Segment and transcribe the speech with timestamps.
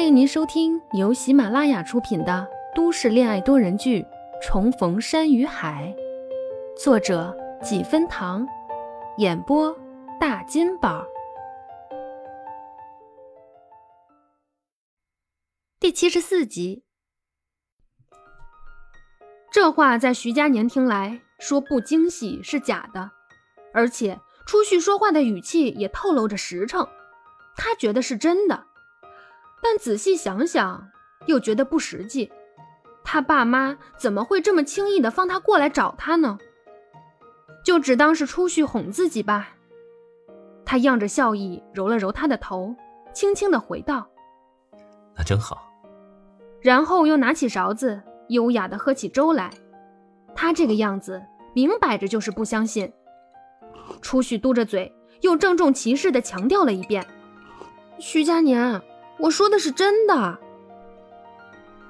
[0.00, 4.00] 欢迎您收听由喜马拉雅出品的都市恋爱多人剧
[4.42, 5.94] 《重逢山与海》，
[6.82, 8.48] 作者几分糖，
[9.18, 9.76] 演播
[10.18, 11.04] 大金宝。
[15.78, 16.82] 第七十四集，
[19.52, 23.10] 这话在徐佳年听来，说不惊喜是假的，
[23.74, 26.88] 而且初旭说话的语气也透露着实诚，
[27.54, 28.69] 他觉得是真的。
[29.62, 30.88] 但仔细想想，
[31.26, 32.30] 又觉得不实际。
[33.04, 36.38] 他爸妈怎么会这么轻易的放他过来找他呢？
[37.64, 39.56] 就只当是出去哄自己吧。
[40.64, 42.74] 他漾着笑意，揉了揉他的头，
[43.12, 44.08] 轻轻的回道
[45.16, 45.68] ：“那真好。”
[46.60, 49.50] 然后又拿起勺子，优雅的喝起粥来。
[50.34, 51.20] 他这个样子，
[51.54, 52.92] 明摆着就是不相信。
[54.00, 57.04] 初旭嘟着嘴，又郑重其事的强调了一遍
[57.98, 58.80] ：“徐佳年。”
[59.20, 60.38] 我说的是真的。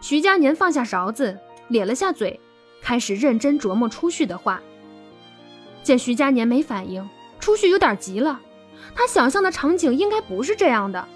[0.00, 1.38] 徐佳年放下勺子，
[1.68, 2.38] 咧了下嘴，
[2.82, 4.60] 开始认真琢磨初旭的话。
[5.84, 8.40] 见徐佳年没反应，初旭有点急了。
[8.94, 11.06] 他想象的场景应该不是这样的，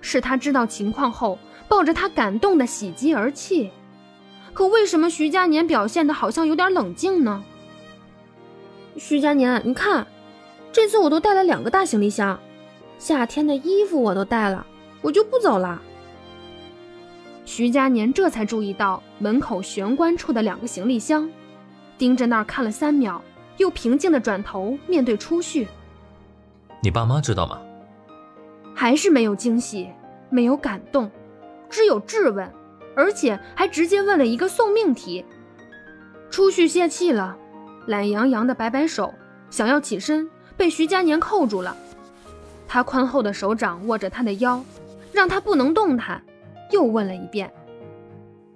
[0.00, 3.70] 是他知道情况后，抱着他感动的喜极而泣。
[4.52, 7.42] 可为什么徐佳年表现的好像有点冷静呢？
[8.96, 10.06] 徐佳年，你看，
[10.72, 12.38] 这次我都带了两个大行李箱，
[12.98, 14.66] 夏天的衣服我都带了。
[15.00, 15.80] 我就不走了。
[17.44, 21.28] 徐佳年这才注意到门口玄关处的两个行李箱，
[21.96, 23.22] 盯着那儿看了三秒，
[23.56, 25.66] 又平静的转头面对初旭
[26.82, 27.58] ：“你爸妈知道吗？”
[28.76, 29.90] 还是没有惊喜，
[30.30, 31.10] 没有感动，
[31.70, 32.48] 只有质问，
[32.94, 35.24] 而且还直接问了一个送命题。
[36.30, 37.36] 初旭泄气了，
[37.86, 39.12] 懒洋洋的摆摆手，
[39.50, 41.74] 想要起身，被徐佳年扣住了。
[42.68, 44.62] 他宽厚的手掌握着他的腰。
[45.18, 46.22] 让他不能动弹，
[46.70, 47.52] 又问了一遍：“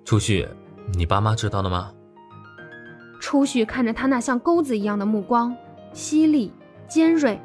[0.06, 0.48] 初旭，
[0.94, 1.92] 你爸妈知道了吗？”
[3.20, 5.56] 初旭看着他那像钩子一样的目光，
[5.92, 6.52] 犀利
[6.86, 7.36] 尖锐，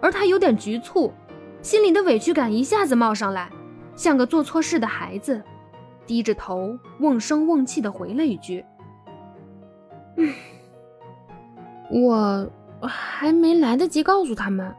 [0.00, 1.12] 而他有点局促，
[1.62, 3.48] 心里的委屈感一下子冒上来，
[3.94, 5.40] 像个做错事的孩子，
[6.04, 8.64] 低着头，瓮声瓮气的回了一句
[10.18, 10.34] ：“嗯，
[11.88, 12.50] 我
[12.82, 14.74] 还没来得及告诉他们。”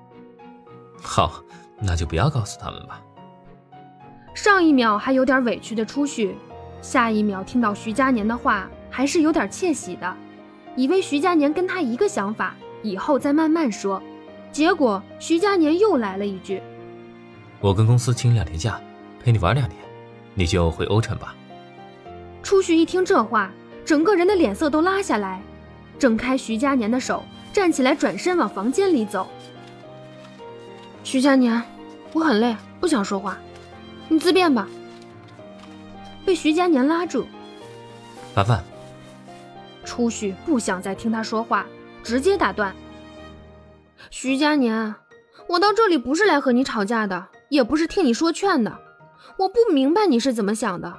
[1.02, 1.42] 好，
[1.80, 3.02] 那就不要告诉他们吧。
[4.38, 6.36] 上一秒还有点委屈的初旭，
[6.80, 10.16] 下一秒听到徐佳年的话，还是有点窃喜的，
[10.76, 12.54] 以为徐佳年跟他一个想法，
[12.84, 14.00] 以后再慢慢说。
[14.52, 16.62] 结果徐佳年又来了一句
[17.60, 18.80] ：“我跟公司请两天假，
[19.24, 19.80] 陪你玩两天，
[20.36, 21.36] 你就回欧城吧。”
[22.44, 23.52] 初旭一听这话，
[23.84, 25.42] 整个人的脸色都拉下来，
[25.98, 29.28] 挣开徐佳年的手，站起来转身往房间里走。
[31.04, 31.60] 徐佳年，
[32.14, 33.36] 我很累，不想说话。
[34.10, 34.68] 你自便吧。
[36.26, 37.26] 被徐佳年拉住，
[38.34, 38.64] 凡凡。
[39.86, 41.66] 初旭不想再听他说话，
[42.04, 42.76] 直接打断。
[44.10, 44.94] 徐佳年，
[45.48, 48.78] 我到这里不是来和你吵架的，也不是听你说劝的。
[49.38, 50.94] 我不明白你是怎么想的。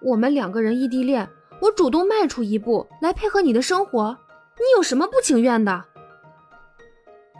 [0.00, 1.28] 我们两个人异地恋，
[1.60, 4.16] 我主动迈出一步来配合你的生活，
[4.56, 5.84] 你有什么不情愿的？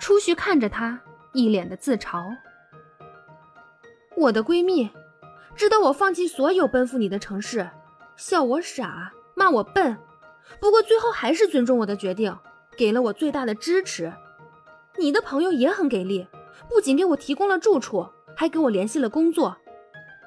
[0.00, 1.00] 初旭看着他，
[1.32, 2.28] 一脸的自嘲。
[4.16, 4.90] 我的闺蜜，
[5.54, 7.68] 值得我放弃所有奔赴你的城市，
[8.16, 9.96] 笑我傻，骂我笨，
[10.60, 12.36] 不过最后还是尊重我的决定，
[12.76, 14.12] 给了我最大的支持。
[14.98, 16.26] 你的朋友也很给力，
[16.68, 18.06] 不仅给我提供了住处，
[18.36, 19.56] 还给我联系了工作。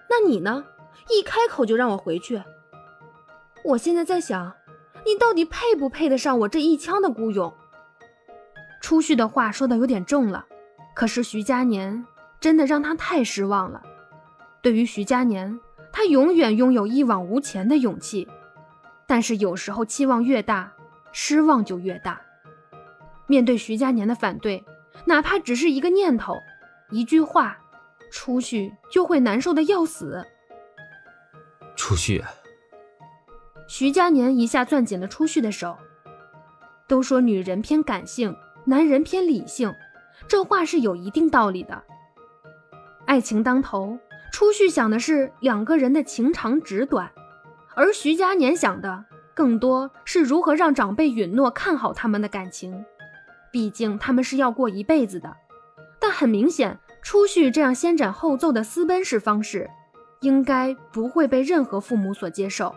[0.09, 0.65] 那你呢？
[1.09, 2.41] 一开口就让我回去。
[3.63, 4.51] 我现在在想，
[5.05, 7.53] 你到底配不配得上我这一腔的孤勇？
[8.81, 10.45] 初旭的话说的有点重了，
[10.95, 12.05] 可是徐佳年。
[12.45, 13.81] 真的让他太失望了。
[14.61, 15.59] 对于徐佳年，
[15.91, 18.27] 他永远拥有一往无前的勇气，
[19.07, 20.71] 但是有时候期望越大，
[21.11, 22.21] 失望就越大。
[23.25, 24.63] 面对徐佳年的反对，
[25.05, 26.37] 哪怕只是一个念头、
[26.91, 27.57] 一句话，
[28.11, 30.23] 初旭就会难受的要死。
[31.75, 32.23] 初旭，
[33.67, 35.75] 徐佳年一下攥紧了初旭的手。
[36.87, 39.73] 都说女人偏感性，男人偏理性，
[40.27, 41.83] 这话是有一定道理的。
[43.05, 43.97] 爱情当头，
[44.31, 47.11] 初旭想的是两个人的情长纸短，
[47.75, 52.83] 而徐佳年想的更多是如何让长辈允诺看好他们的感情。
[53.51, 55.35] 毕竟他们是要过一辈子的。
[55.99, 59.69] 但很明显，初旭这样先斩后奏的私奔式方式，
[60.21, 62.73] 应该不会被任何父母所接受。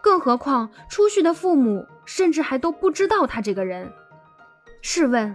[0.00, 3.90] 更何况，初旭的父母甚至还都不知道他这个人。
[4.80, 5.34] 试问，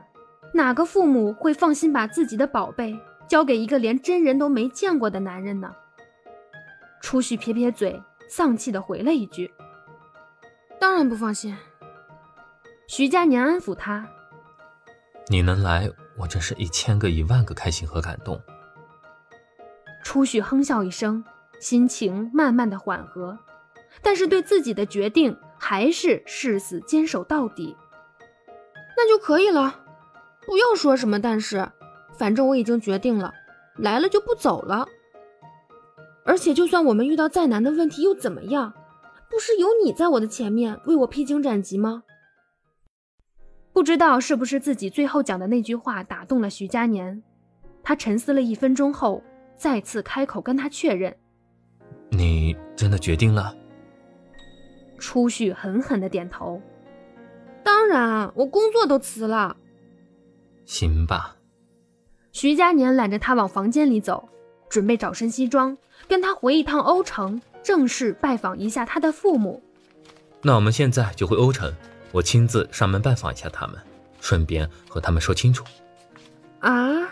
[0.54, 2.98] 哪个父母会放心把自己的宝贝？
[3.28, 5.76] 交给一个连真人都没见过的男人呢？
[7.02, 9.52] 初旭撇撇嘴，丧气的回了一句
[10.80, 11.56] ：“当然不放心。”
[12.88, 14.08] 徐佳年安抚他
[15.28, 18.42] ：“你能来，我真是一千个一万个开心和感动。”
[20.02, 21.24] 初旭哼笑一声，
[21.60, 23.38] 心情慢慢的缓和，
[24.02, 27.76] 但是对自己的决定还是誓死坚守到底。
[28.96, 29.82] 那就可以了，
[30.46, 31.70] 不要说什么但是，
[32.18, 33.34] 反正我已经决定了，
[33.78, 34.88] 来了就不走了。
[36.26, 38.74] 而且，就算我们遇到再难的问题又怎么样？
[39.30, 42.04] 不是有你在我的前面为我披荆斩棘吗？
[43.74, 47.22] 不知道是不是自己最后讲的那句话打动了徐佳年，
[47.84, 49.22] 他沉思了一分钟后，
[49.56, 51.16] 再次开口跟他确认
[52.10, 53.56] ：“你真的决定了？”
[54.98, 56.62] 初旭狠狠的点头
[57.64, 59.56] ：“当然，我工作都辞了。”
[60.66, 61.38] 行吧。
[62.40, 64.30] 徐佳年揽着他往房间里走。
[64.70, 65.76] 准备找身西装，
[66.08, 69.60] 跟他回一趟欧城，正式拜访一下他的父母。
[70.44, 71.74] 那我们现在就回欧城，
[72.12, 73.78] 我亲自上门拜访一下他们，
[74.22, 75.66] 顺便和他们说清楚。
[76.60, 77.10] 啊，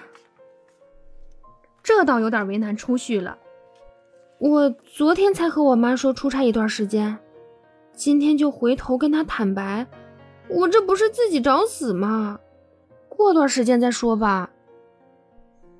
[1.81, 3.36] 这倒有点为难初旭了。
[4.38, 7.18] 我昨天才和我妈说出差一段时间，
[7.95, 9.88] 今天就回头跟她坦白，
[10.50, 12.39] 我这不是自己找死吗？
[13.10, 14.51] 过段时间再说吧。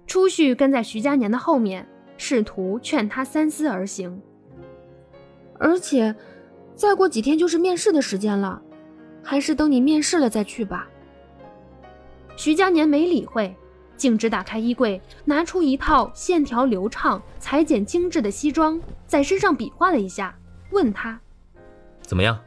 [0.08, 1.88] 初旭跟在徐佳年的后面，
[2.18, 4.22] 试图劝他三思而行。
[5.58, 6.16] 而且，
[6.76, 8.62] 再过几天就是面试的时间了，
[9.24, 10.88] 还是等你面试了再去吧。
[12.38, 13.56] 徐佳年没理会，
[13.96, 20.38] 径直打开衣柜，拿出一套线条流畅、裁剪精致的西装，在身上比划了一下，
[20.72, 21.20] 问他
[22.04, 22.38] ：“怎么样？”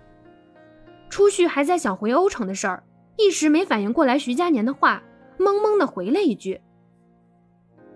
[1.08, 2.82] 初旭还在想回欧城的事儿，
[3.16, 5.02] 一时没反应过来徐佳年的话，
[5.38, 6.60] 懵懵的回了一句。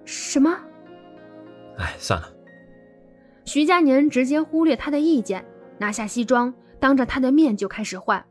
[0.04, 0.58] 什么？
[1.78, 2.28] 哎，算了。
[3.44, 5.44] 徐佳年直接忽略他的意见，
[5.78, 8.24] 拿下西装，当着他的面就开始换。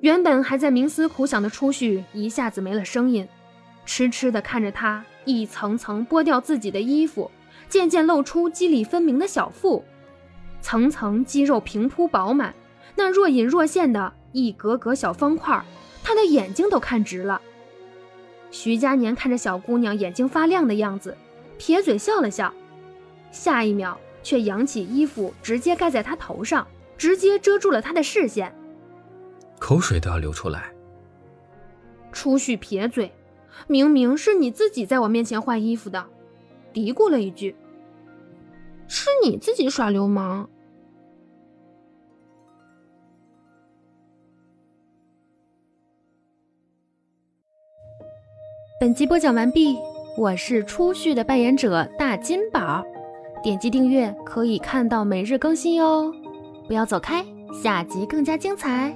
[0.00, 3.26] 原本还在冥思苦想的初旭一下子没了声音，
[3.86, 7.30] 痴痴地看着他一层层剥掉自己的衣服，
[7.68, 9.82] 渐渐露出肌理分明的小腹，
[10.60, 12.54] 层层肌肉平铺饱满，
[12.94, 15.64] 那若隐若现的一格格小方块，
[16.04, 17.40] 他的眼睛都看直了。
[18.50, 21.16] 徐佳年看着小姑娘眼睛发亮的样子，
[21.58, 22.52] 撇嘴笑了笑，
[23.30, 26.66] 下一秒却扬起衣服直接盖在她头上，
[26.96, 28.54] 直接遮住了她的视线，
[29.58, 30.72] 口水都要流出来。
[32.12, 33.12] 初旭撇嘴，
[33.66, 36.06] 明明是你自己在我面前换衣服的，
[36.72, 37.54] 嘀咕了一句
[38.88, 40.48] ：“是你自己耍流氓。”
[48.78, 49.78] 本集播讲完毕，
[50.18, 52.84] 我是初序的扮演者大金宝，
[53.42, 56.12] 点击订阅可以看到每日更新哟，
[56.68, 57.24] 不要走开，
[57.62, 58.94] 下集更加精彩。